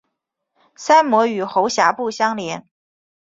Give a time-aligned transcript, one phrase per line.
[0.75, 2.67] 鳃膜与喉峡部相连。